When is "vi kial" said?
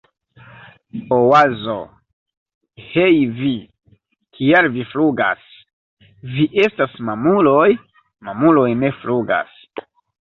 3.41-4.69